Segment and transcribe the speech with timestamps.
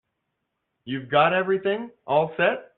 [0.85, 2.67] You've got everything all set?